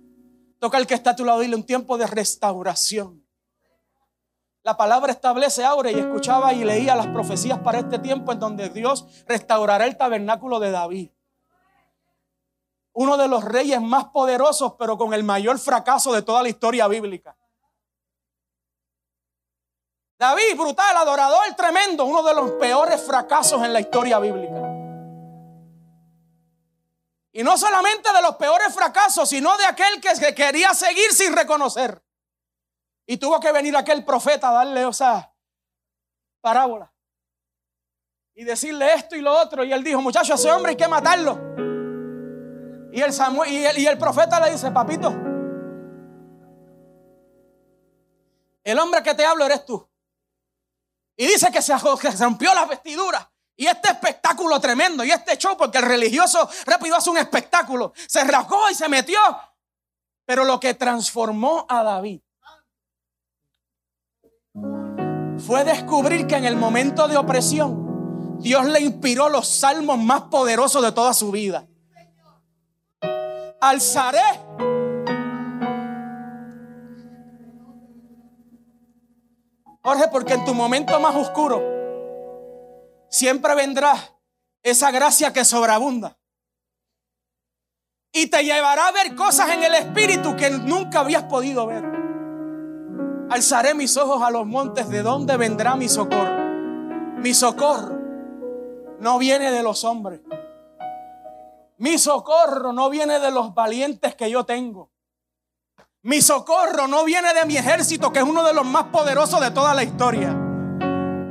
[0.59, 3.27] Toca el que está a tu lado, dile un tiempo de restauración.
[4.63, 8.69] La palabra establece ahora y escuchaba y leía las profecías para este tiempo en donde
[8.69, 11.11] Dios restaurará el tabernáculo de David.
[12.93, 16.87] Uno de los reyes más poderosos, pero con el mayor fracaso de toda la historia
[16.87, 17.35] bíblica.
[20.19, 24.72] David, brutal, adorador, tremendo, uno de los peores fracasos en la historia bíblica.
[27.33, 32.05] Y no solamente de los peores fracasos, sino de aquel que quería seguir sin reconocer.
[33.07, 35.35] Y tuvo que venir aquel profeta a darle esa
[36.43, 36.93] parábola.
[38.35, 39.65] Y decirle esto y lo otro.
[39.65, 41.39] Y él dijo, muchachos, ese hombre hay que matarlo.
[42.93, 45.09] Y el, Samuel, y, el, profeta le dice, papito,
[48.63, 49.89] el hombre que te hablo eres tú.
[51.17, 51.75] Y dice que se,
[52.19, 53.32] rompió la vestidura.
[53.63, 58.25] Y este espectáculo tremendo, y este show, porque el religioso rápido hace un espectáculo, se
[58.25, 59.21] rasgó y se metió.
[60.25, 62.23] Pero lo que transformó a David
[65.47, 70.83] fue descubrir que en el momento de opresión, Dios le inspiró los salmos más poderosos
[70.83, 71.65] de toda su vida.
[73.61, 74.41] Alzaré.
[79.85, 81.82] Jorge, porque en tu momento más oscuro
[83.13, 83.95] siempre vendrá
[84.63, 86.19] esa gracia que sobreabunda.
[88.13, 91.85] Y te llevará a ver cosas en el espíritu que nunca habías podido ver.
[93.31, 96.43] Alzaré mis ojos a los montes, ¿de dónde vendrá mi socorro?
[97.19, 97.99] Mi socorro
[98.99, 100.21] no viene de los hombres.
[101.79, 104.91] Mi socorro no viene de los valientes que yo tengo.
[106.03, 109.51] Mi socorro no viene de mi ejército, que es uno de los más poderosos de
[109.51, 110.52] toda la historia.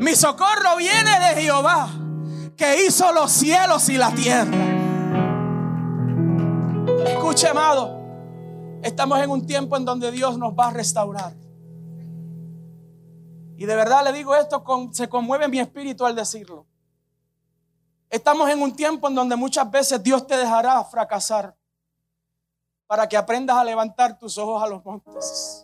[0.02, 1.88] Mi socorro viene de Jehová,
[2.58, 4.58] que hizo los cielos y la tierra.
[7.06, 8.02] Escuche, amado,
[8.82, 11.36] estamos en un tiempo en donde Dios nos va a restaurar.
[13.56, 16.66] Y de verdad le digo esto, se conmueve mi espíritu al decirlo.
[18.10, 21.56] Estamos en un tiempo en donde muchas veces Dios te dejará fracasar
[22.88, 25.64] para que aprendas a levantar tus ojos a los montes.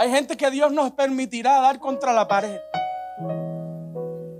[0.00, 2.60] Hay gente que Dios nos permitirá dar contra la pared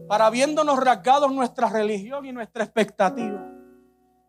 [0.07, 3.45] para viéndonos rasgados nuestra religión y nuestra expectativa.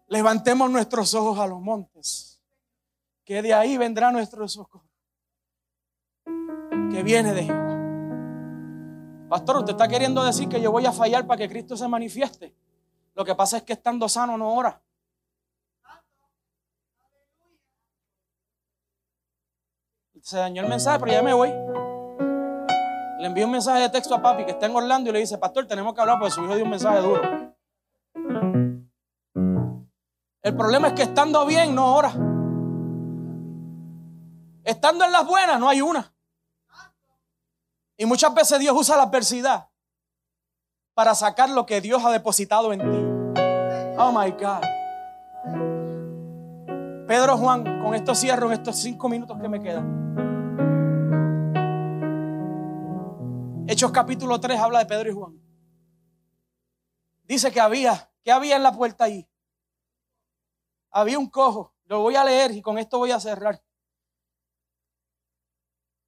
[0.07, 2.41] Levantemos nuestros ojos a los montes,
[3.23, 4.89] que de ahí vendrá nuestro socorro
[6.25, 9.27] que viene de Jehová.
[9.29, 12.55] Pastor, usted está queriendo decir que yo voy a fallar para que Cristo se manifieste.
[13.13, 14.81] Lo que pasa es que estando sano no ora.
[20.21, 21.49] Se dañó el mensaje, pero ya me voy.
[23.19, 25.37] Le envío un mensaje de texto a papi que está en Orlando y le dice,
[25.37, 27.21] pastor, tenemos que hablar porque su hijo dio un mensaje duro.
[30.41, 32.13] El problema es que estando bien no ora.
[34.63, 36.13] Estando en las buenas no hay una.
[37.97, 39.69] Y muchas veces Dios usa la adversidad
[40.93, 43.39] para sacar lo que Dios ha depositado en ti.
[43.97, 44.78] Oh my God.
[47.09, 50.13] Pedro Juan, con esto cierro en estos cinco minutos que me quedan.
[53.67, 55.41] Hechos capítulo 3 habla de Pedro y Juan.
[57.23, 59.27] Dice que había, que había en la puerta ahí.
[60.91, 61.73] Había un cojo.
[61.85, 63.59] Lo voy a leer y con esto voy a cerrar.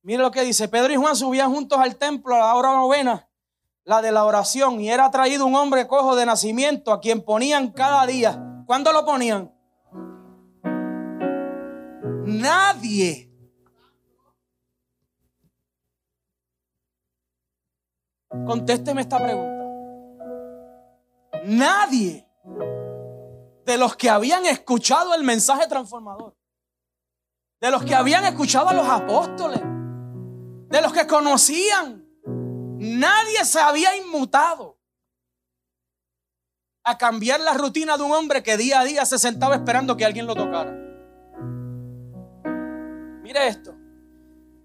[0.04, 3.28] Mire lo que dice, Pedro y Juan subían juntos al templo a la hora novena,
[3.86, 7.72] la de la oración, y era traído un hombre cojo de nacimiento a quien ponían
[7.72, 8.40] cada día.
[8.68, 9.52] ¿Cuándo lo ponían?
[12.32, 13.30] Nadie.
[18.46, 19.62] Contésteme esta pregunta.
[21.46, 22.28] Nadie
[23.65, 26.36] de los que habían escuchado el mensaje transformador,
[27.60, 32.08] de los que habían escuchado a los apóstoles, de los que conocían.
[32.80, 34.80] Nadie se había inmutado
[36.84, 40.06] a cambiar la rutina de un hombre que día a día se sentaba esperando que
[40.06, 40.90] alguien lo tocara.
[43.32, 43.74] Mire esto.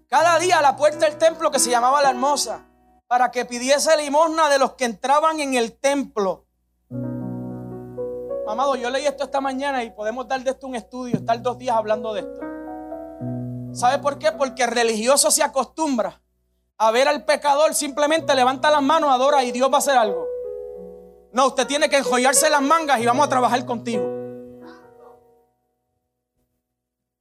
[0.09, 2.65] Cada día a la puerta del templo que se llamaba la hermosa,
[3.07, 6.45] para que pidiese limosna de los que entraban en el templo.
[8.45, 11.57] Amado, yo leí esto esta mañana y podemos dar de esto un estudio, estar dos
[11.57, 12.41] días hablando de esto.
[13.71, 14.33] ¿Sabe por qué?
[14.33, 16.21] Porque el religioso se acostumbra
[16.77, 20.27] a ver al pecador, simplemente levanta las manos, adora y Dios va a hacer algo.
[21.31, 24.03] No, usted tiene que enjollarse las mangas y vamos a trabajar contigo.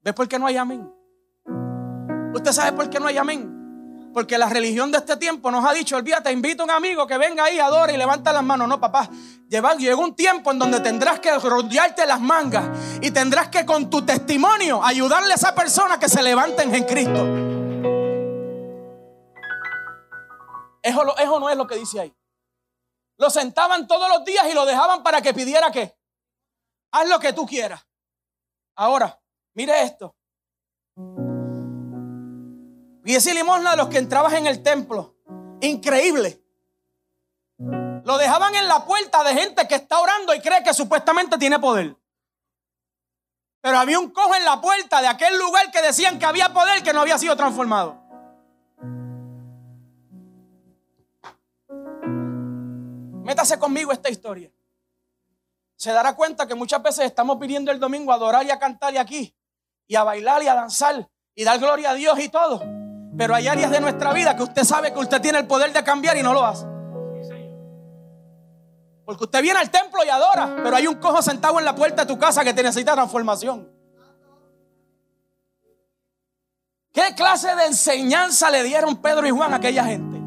[0.03, 0.96] ¿Ves por qué no hay amén?
[2.37, 4.11] ¿Usted sabe por qué no hay amén?
[4.13, 7.17] Porque la religión de este tiempo nos ha dicho, olvídate, invita a un amigo que
[7.17, 8.69] venga ahí, adore y levanta las manos.
[8.69, 9.09] No, papá,
[9.49, 14.05] llegó un tiempo en donde tendrás que rodearte las mangas y tendrás que con tu
[14.05, 17.27] testimonio ayudarle a esa persona que se levanten en Cristo.
[20.83, 22.15] Eso, eso no es lo que dice ahí.
[23.17, 25.97] Lo sentaban todos los días y lo dejaban para que pidiera qué.
[26.93, 27.83] Haz lo que tú quieras.
[28.75, 29.19] Ahora,
[29.55, 30.15] mire esto.
[33.07, 35.15] Y ese limosna de los que entrabas en el templo.
[35.61, 36.43] Increíble.
[38.05, 41.61] Lo dejaban en la puerta de gente que está orando y cree que supuestamente tiene
[41.61, 41.97] poder.
[43.61, 46.83] Pero había un cojo en la puerta de aquel lugar que decían que había poder
[46.83, 47.97] que no había sido transformado.
[53.23, 54.51] Métase conmigo esta historia.
[55.77, 58.95] Se dará cuenta que muchas veces estamos pidiendo el domingo a adorar y a cantar
[58.95, 59.37] y aquí,
[59.87, 62.86] y a bailar y a danzar y dar gloria a Dios y todo.
[63.17, 65.83] Pero hay áreas de nuestra vida que usted sabe que usted tiene el poder de
[65.83, 66.67] cambiar y no lo hace.
[69.05, 72.05] Porque usted viene al templo y adora, pero hay un cojo sentado en la puerta
[72.05, 73.71] de tu casa que te necesita transformación.
[76.93, 80.19] ¿Qué clase de enseñanza le dieron Pedro y Juan a aquella gente?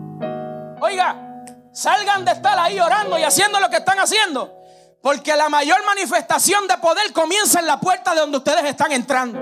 [0.82, 1.30] Oiga,
[1.72, 4.54] Salgan de estar ahí orando y haciendo lo que están haciendo.
[5.02, 9.40] Porque la mayor manifestación de poder comienza en la puerta de donde ustedes están entrando.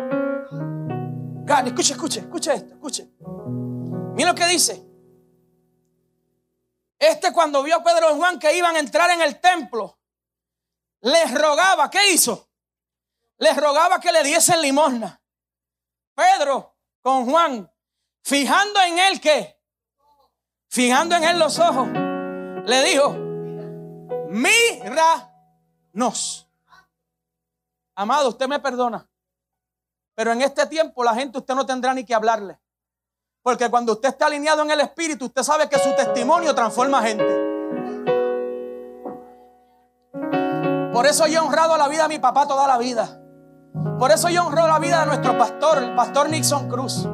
[1.65, 3.09] escuche, escuche, escuche esto, escuche.
[4.17, 4.83] Mira lo que dice.
[6.97, 9.99] Este cuando vio a Pedro y Juan que iban a entrar en el templo,
[11.01, 12.49] les rogaba, ¿qué hizo?
[13.37, 15.21] Les rogaba que le diesen limosna.
[16.15, 17.71] Pedro con Juan,
[18.23, 19.61] fijando en él que,
[20.67, 23.13] fijando en él los ojos, le dijo,
[24.31, 25.29] míranos.
[27.93, 29.07] Amado, usted me perdona.
[30.15, 32.59] Pero en este tiempo la gente usted no tendrá ni que hablarle.
[33.47, 37.23] Porque cuando usted está alineado en el Espíritu, usted sabe que su testimonio transforma gente.
[40.91, 43.21] Por eso yo he honrado la vida de mi papá toda la vida.
[43.97, 47.07] Por eso yo honro la vida de nuestro pastor, el pastor Nixon Cruz.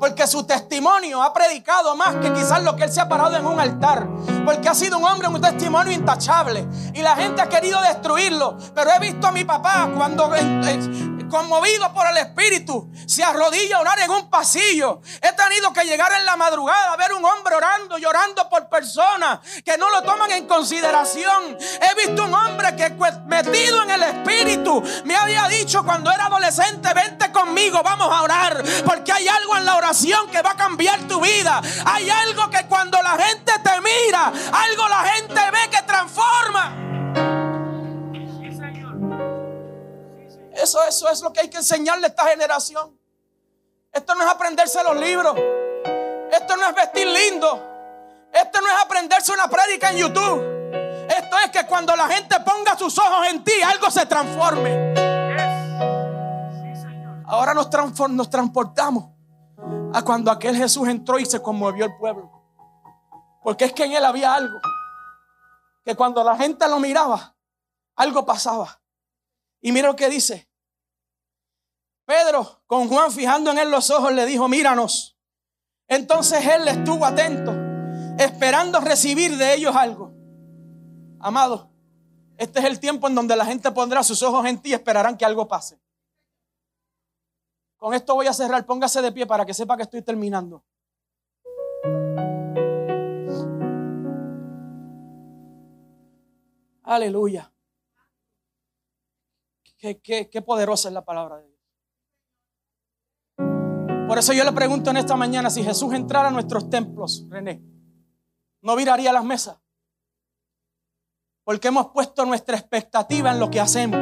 [0.00, 3.44] Porque su testimonio ha predicado más que quizás lo que él se ha parado en
[3.44, 4.08] un altar.
[4.44, 6.66] Porque ha sido un hombre, un testimonio intachable.
[6.92, 8.56] Y la gente ha querido destruirlo.
[8.74, 10.28] Pero he visto a mi papá cuando
[11.34, 15.00] conmovido por el Espíritu, se arrodilla a orar en un pasillo.
[15.20, 19.40] He tenido que llegar en la madrugada a ver un hombre orando, llorando por personas
[19.64, 21.58] que no lo toman en consideración.
[21.58, 22.90] He visto un hombre que
[23.26, 28.62] metido en el Espíritu me había dicho cuando era adolescente, vente conmigo, vamos a orar,
[28.84, 31.60] porque hay algo en la oración que va a cambiar tu vida.
[31.84, 36.84] Hay algo que cuando la gente te mira, algo la gente ve que transforma.
[40.52, 42.98] Eso, eso es lo que hay que enseñarle a esta generación.
[43.92, 45.36] Esto no es aprenderse los libros.
[46.32, 47.62] Esto no es vestir lindo.
[48.32, 50.54] Esto no es aprenderse una prédica en YouTube.
[51.08, 54.94] Esto es que cuando la gente ponga sus ojos en ti, algo se transforme.
[57.26, 57.68] Ahora nos,
[58.10, 59.10] nos transportamos
[59.92, 62.33] a cuando aquel Jesús entró y se conmovió el pueblo.
[63.44, 64.58] Porque es que en él había algo.
[65.84, 67.36] Que cuando la gente lo miraba,
[67.94, 68.80] algo pasaba.
[69.60, 70.48] Y mira lo que dice.
[72.06, 75.18] Pedro, con Juan fijando en él los ojos, le dijo, míranos.
[75.86, 77.52] Entonces él estuvo atento,
[78.18, 80.10] esperando recibir de ellos algo.
[81.20, 81.70] Amado,
[82.38, 85.18] este es el tiempo en donde la gente pondrá sus ojos en ti y esperarán
[85.18, 85.78] que algo pase.
[87.76, 88.64] Con esto voy a cerrar.
[88.64, 90.64] Póngase de pie para que sepa que estoy terminando.
[96.84, 97.50] Aleluya.
[99.78, 101.60] Qué, poderosa es la palabra de Dios.
[104.08, 107.62] Por eso yo le pregunto en esta mañana, si Jesús entrara a nuestros templos, René,
[108.62, 109.58] ¿no viraría las mesas?
[111.42, 113.98] Porque hemos puesto nuestra expectativa en lo que hacemos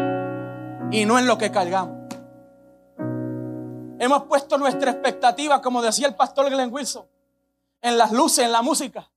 [0.93, 1.97] y no en lo que cargamos.
[3.99, 7.07] Hemos puesto nuestra expectativa, como decía el pastor Glenn Wilson,
[7.80, 9.11] en las luces, en la música.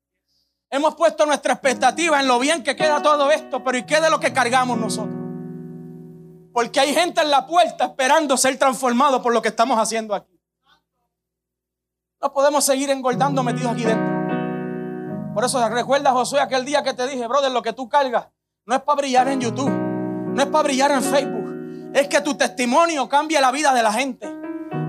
[0.70, 4.09] Hemos puesto nuestra expectativa en lo bien que queda todo esto, pero ¿y qué de
[4.09, 5.16] lo que cargamos nosotros?
[6.53, 10.39] Porque hay gente en la puerta esperando ser transformado por lo que estamos haciendo aquí.
[12.22, 14.16] No podemos seguir engordando metidos aquí dentro.
[15.34, 18.28] Por eso recuerda, Josué, aquel día que te dije, brother, lo que tú cargas
[18.66, 21.91] no es para brillar en YouTube, no es para brillar en Facebook.
[21.93, 24.34] Es que tu testimonio cambie la vida de la gente.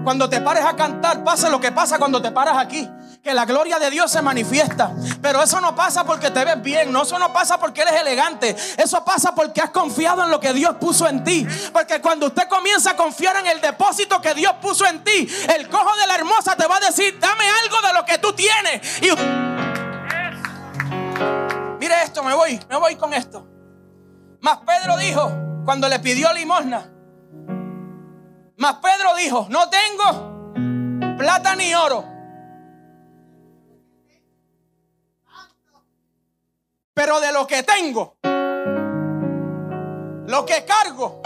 [0.05, 2.89] Cuando te pares a cantar, pase lo que pasa cuando te paras aquí.
[3.27, 4.93] Que la gloria de Dios se manifiesta.
[5.21, 6.93] Pero eso no pasa porque te ves bien.
[6.93, 8.55] No, eso no pasa porque eres elegante.
[8.77, 11.45] Eso pasa porque has confiado en lo que Dios puso en ti.
[11.73, 15.69] Porque cuando usted comienza a confiar en el depósito que Dios puso en ti, el
[15.69, 19.03] cojo de la hermosa te va a decir, dame algo de lo que tú tienes.
[19.03, 19.09] Y...
[21.81, 23.45] Mire esto, me voy, me voy con esto.
[24.41, 25.33] Mas Pedro dijo,
[25.65, 26.93] cuando le pidió limosna,
[28.57, 32.16] mas Pedro dijo, no tengo plata ni oro.
[36.97, 38.17] Pero de lo que tengo,
[40.25, 41.21] lo que cargo,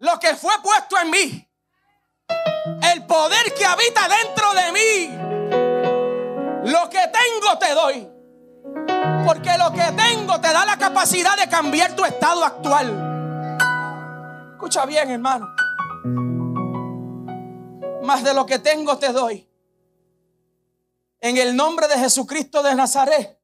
[0.00, 1.48] lo que fue puesto en mí,
[2.92, 5.10] el poder que habita dentro de mí,
[6.72, 8.08] lo que tengo te doy.
[9.24, 12.88] Porque lo que tengo te da la capacidad de cambiar tu estado actual.
[14.54, 15.46] Escucha bien, hermano
[18.06, 19.46] más de lo que tengo te doy.
[21.20, 23.38] En el nombre de Jesucristo de Nazaret,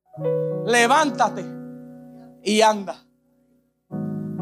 [0.66, 1.44] levántate
[2.42, 3.04] y anda.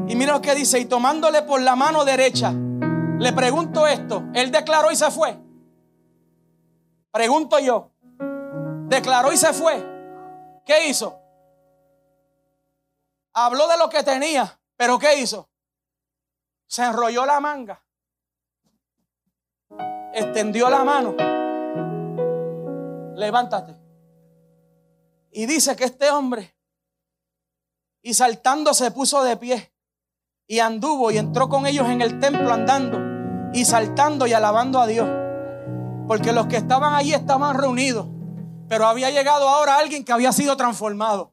[0.09, 4.51] Y mira lo que dice, y tomándole por la mano derecha, le pregunto esto, él
[4.51, 5.39] declaró y se fue.
[7.13, 7.93] Pregunto yo,
[8.89, 9.87] declaró y se fue.
[10.65, 11.19] ¿Qué hizo?
[13.33, 15.49] Habló de lo que tenía, pero ¿qué hizo?
[16.67, 17.83] Se enrolló la manga
[20.13, 21.15] extendió la mano.
[23.17, 23.77] Levántate.
[25.31, 26.57] Y dice que este hombre,
[28.03, 29.73] y saltando se puso de pie,
[30.47, 32.99] y anduvo y entró con ellos en el templo andando,
[33.53, 35.09] y saltando y alabando a Dios.
[36.09, 38.07] Porque los que estaban allí estaban reunidos,
[38.69, 41.33] pero había llegado ahora alguien que había sido transformado.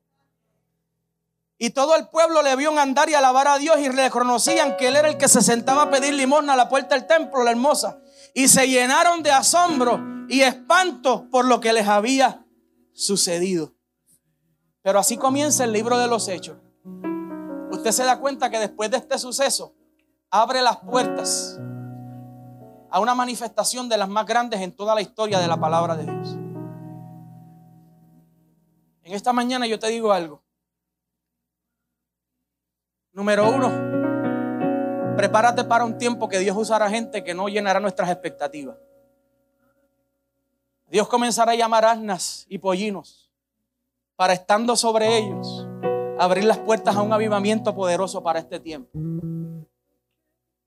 [1.58, 4.96] Y todo el pueblo le vio andar y alabar a Dios y reconocían que él
[4.96, 8.00] era el que se sentaba a pedir limosna a la puerta del templo, la hermosa
[8.38, 12.46] y se llenaron de asombro y espanto por lo que les había
[12.94, 13.74] sucedido.
[14.88, 16.56] Pero así comienza el libro de los hechos.
[17.72, 19.76] Usted se da cuenta que después de este suceso
[20.32, 21.60] abre las puertas
[22.90, 26.06] a una manifestación de las más grandes en toda la historia de la palabra de
[26.06, 26.38] Dios.
[29.04, 30.42] En esta mañana yo te digo algo.
[33.12, 38.78] Número uno, Prepárate para un tiempo que Dios usará gente que no llenará nuestras expectativas.
[40.88, 43.27] Dios comenzará a llamar asnas y pollinos
[44.18, 45.68] para estando sobre ellos,
[46.20, 48.90] abrir las puertas a un avivamiento poderoso para este tiempo.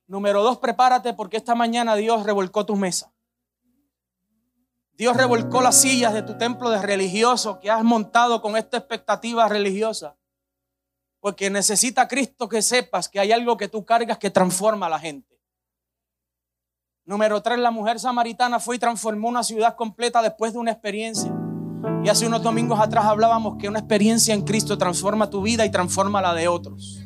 [0.06, 3.12] Número dos, prepárate porque esta mañana Dios revolcó tu mesa.
[4.92, 9.48] Dios revolcó las sillas de tu templo de religioso que has montado con esta expectativa
[9.48, 10.16] religiosa.
[11.18, 14.98] Porque necesita Cristo que sepas que hay algo que tú cargas que transforma a la
[14.98, 15.40] gente.
[17.04, 21.39] Número tres, la mujer samaritana fue y transformó una ciudad completa después de una experiencia.
[22.02, 25.70] Y hace unos domingos atrás hablábamos que una experiencia en Cristo transforma tu vida y
[25.70, 27.00] transforma la de otros.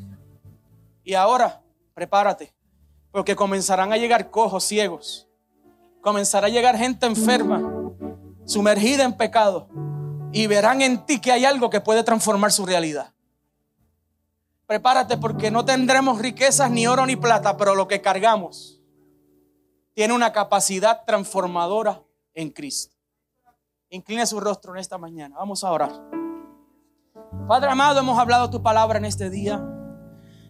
[1.02, 1.62] Y ahora,
[1.94, 2.54] prepárate,
[3.10, 5.28] porque comenzarán a llegar cojos ciegos.
[6.00, 7.62] Comenzará a llegar gente enferma,
[8.44, 9.68] sumergida en pecado.
[10.32, 13.12] Y verán en ti que hay algo que puede transformar su realidad.
[14.66, 18.80] Prepárate porque no tendremos riquezas ni oro ni plata, pero lo que cargamos
[19.92, 22.02] tiene una capacidad transformadora
[22.34, 22.93] en Cristo.
[23.90, 25.36] Incline su rostro en esta mañana.
[25.38, 25.92] Vamos a orar.
[27.48, 29.62] Padre amado, hemos hablado tu palabra en este día.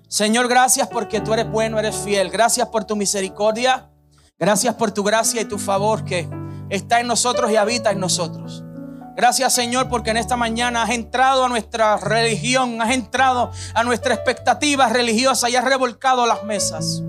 [0.08, 2.30] Señor, gracias porque tú eres bueno, eres fiel.
[2.30, 3.90] Gracias por tu misericordia.
[4.38, 6.28] Gracias por tu gracia y tu favor que
[6.68, 8.64] está en nosotros y habita en nosotros.
[9.16, 14.14] Gracias Señor porque en esta mañana has entrado a nuestra religión, has entrado a nuestra
[14.14, 17.02] expectativa religiosa y has revolcado las mesas.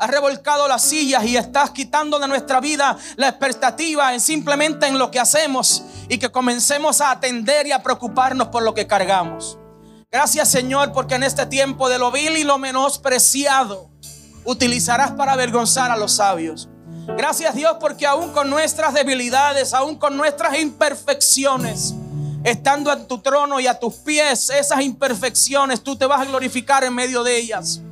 [0.00, 4.98] Has revolcado las sillas y estás quitando de nuestra vida la expectativa en simplemente en
[4.98, 9.58] lo que hacemos y que comencemos a atender y a preocuparnos por lo que cargamos.
[10.10, 13.90] Gracias Señor porque en este tiempo de lo vil y lo menospreciado
[14.44, 16.70] utilizarás para avergonzar a los sabios.
[17.18, 21.94] Gracias Dios porque aún con nuestras debilidades, aún con nuestras imperfecciones,
[22.42, 26.84] estando en tu trono y a tus pies, esas imperfecciones, tú te vas a glorificar
[26.84, 27.82] en medio de ellas.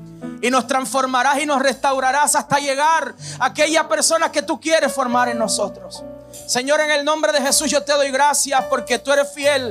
[0.40, 5.28] Y nos transformarás y nos restaurarás hasta llegar a aquella persona que tú quieres formar
[5.28, 6.04] en nosotros.
[6.46, 9.70] Señor, en el nombre de Jesús yo te doy gracias porque tú eres fiel.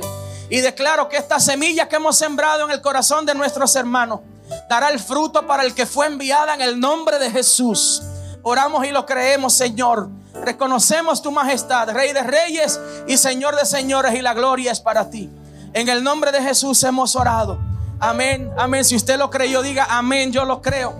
[0.50, 4.20] Y declaro que esta semilla que hemos sembrado en el corazón de nuestros hermanos
[4.68, 8.02] dará el fruto para el que fue enviada en el nombre de Jesús.
[8.42, 10.08] Oramos y lo creemos, Señor.
[10.34, 15.10] Reconocemos tu majestad, Rey de reyes y Señor de señores, y la gloria es para
[15.10, 15.28] ti.
[15.74, 17.58] En el nombre de Jesús hemos orado.
[18.00, 18.84] Amén, amén.
[18.84, 20.94] Si usted lo creyó, diga amén, yo lo creo.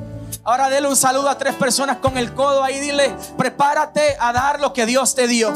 [0.44, 2.80] Ahora dele un saludo a tres personas con el codo ahí.
[2.80, 5.53] Dile, prepárate a dar lo que Dios te dio.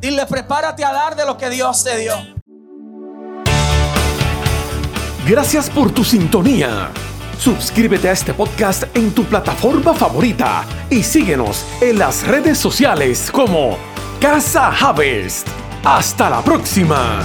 [0.00, 2.14] Dile, prepárate a dar de lo que Dios te dio.
[5.26, 6.90] Gracias por tu sintonía.
[7.38, 13.76] Suscríbete a este podcast en tu plataforma favorita y síguenos en las redes sociales como
[14.20, 15.48] Casa Harvest.
[15.82, 17.20] Hasta la próxima.